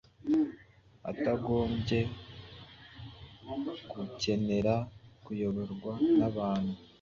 [1.11, 1.99] atagombye
[3.95, 4.75] gukenera
[5.23, 6.75] kuyoborwa n’abantu;